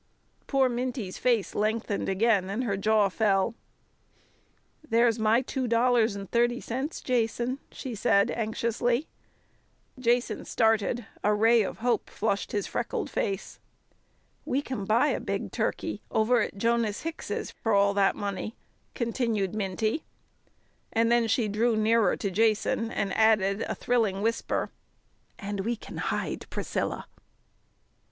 Poor 0.47 0.67
Minty's 0.67 1.19
face 1.19 1.53
lengthened 1.53 2.09
again, 2.09 2.49
and 2.49 2.63
her 2.63 2.75
jaw 2.75 3.07
fell. 3.07 3.53
"There's 4.83 5.19
my 5.19 5.43
two 5.43 5.67
dollars 5.67 6.15
and 6.15 6.27
thirty 6.27 6.59
cents, 6.59 7.01
Jason," 7.01 7.59
she 7.71 7.93
said 7.93 8.31
anxiously. 8.31 9.05
Jason 9.99 10.43
started; 10.45 11.05
a 11.23 11.35
ray 11.35 11.61
of 11.61 11.77
hope 11.85 12.09
flushed 12.09 12.51
his 12.51 12.65
freckled 12.65 13.11
face. 13.11 13.59
"We 14.43 14.63
can 14.63 14.85
buy 14.85 15.09
a 15.09 15.19
big 15.19 15.51
turkey 15.51 16.01
over 16.09 16.41
at 16.41 16.57
Jonas 16.57 17.01
Hicks's 17.03 17.51
for 17.51 17.71
all 17.71 17.93
that 17.93 18.15
money," 18.15 18.55
continued 18.95 19.53
Minty. 19.53 20.03
And 20.91 21.11
then 21.11 21.27
she 21.27 21.47
drew 21.47 21.75
nearer 21.77 22.17
to 22.17 22.31
Jason, 22.31 22.89
and 22.89 23.13
added 23.15 23.61
a 23.69 23.75
thrilling 23.75 24.23
whisper, 24.23 24.71
"And 25.37 25.59
we 25.59 25.75
can 25.75 25.97
hide 25.97 26.47
Priscilla!" 26.49 27.05